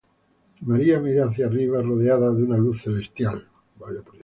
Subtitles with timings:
[0.61, 3.47] María mira hacia arriba, rodeada de una luz celestial.